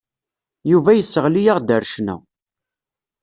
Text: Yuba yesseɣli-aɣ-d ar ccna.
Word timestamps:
Yuba 0.71 0.91
yesseɣli-aɣ-d 0.95 1.69
ar 1.75 1.83
ccna. 1.91 2.15